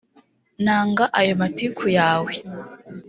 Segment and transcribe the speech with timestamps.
[0.63, 2.33] nanga ayo matiku yawe